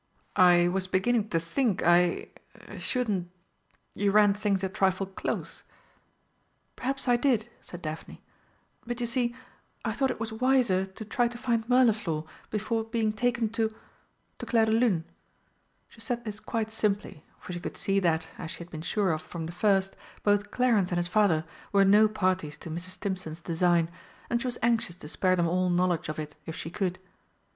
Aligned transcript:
"I 0.35 0.67
was 0.67 0.87
beginning 0.87 1.29
to 1.29 1.39
think 1.39 1.83
I 1.83 2.29
er 2.67 2.79
shouldn't 2.79 3.29
you 3.93 4.09
ran 4.11 4.33
things 4.33 4.63
a 4.63 4.67
trifle 4.69 5.05
close." 5.05 5.63
"Perhaps 6.75 7.07
I 7.07 7.15
did," 7.17 7.47
said 7.61 7.83
Daphne, 7.83 8.19
"but 8.83 8.99
you 8.99 9.05
see, 9.05 9.35
I 9.85 9.93
thought 9.93 10.09
it 10.09 10.19
was 10.19 10.33
wiser 10.33 10.87
to 10.87 11.05
try 11.05 11.27
to 11.27 11.37
find 11.37 11.67
Mirliflor, 11.69 12.23
before 12.49 12.83
being 12.83 13.13
taken 13.13 13.49
to 13.49 13.75
to 14.39 14.45
Clairdelune." 14.47 15.03
She 15.87 16.01
said 16.01 16.25
this 16.25 16.39
quite 16.39 16.71
simply, 16.71 17.23
for 17.39 17.53
she 17.53 17.59
could 17.59 17.77
see 17.77 17.99
that, 17.99 18.27
as 18.39 18.49
she 18.49 18.57
had 18.57 18.71
been 18.71 18.81
sure 18.81 19.11
of 19.11 19.21
from 19.21 19.45
the 19.45 19.51
first, 19.51 19.95
both 20.23 20.49
Clarence 20.49 20.89
and 20.89 20.97
his 20.97 21.07
father 21.07 21.45
were 21.71 21.85
no 21.85 22.07
parties 22.07 22.57
to 22.61 22.71
Mrs. 22.71 22.97
Stimpson's 22.97 23.39
design, 23.39 23.87
and 24.31 24.41
she 24.41 24.47
was 24.47 24.57
anxious 24.63 24.95
to 24.95 25.07
spare 25.07 25.35
them 25.35 25.47
all 25.47 25.69
knowledge 25.69 26.09
of 26.09 26.17
it 26.17 26.35
if 26.47 26.55
she 26.55 26.71
could. 26.71 26.97